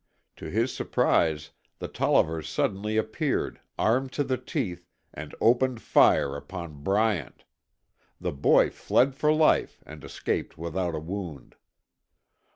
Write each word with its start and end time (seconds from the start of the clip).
To 0.37 0.47
his 0.49 0.73
surprise, 0.73 1.51
the 1.77 1.87
Tollivers 1.87 2.49
suddenly 2.49 2.97
appeared, 2.97 3.59
armed 3.77 4.11
to 4.13 4.23
the 4.23 4.35
teeth, 4.39 4.87
and 5.13 5.35
opened 5.39 5.79
fire 5.79 6.35
upon 6.35 6.81
Bryant. 6.81 7.43
The 8.19 8.31
boy 8.33 8.71
fled 8.71 9.13
for 9.13 9.31
life 9.31 9.83
and 9.85 10.03
escaped 10.03 10.57
without 10.57 10.95
a 10.95 10.99
wound. 10.99 11.53